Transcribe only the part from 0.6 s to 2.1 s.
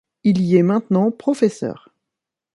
maintenant professeur.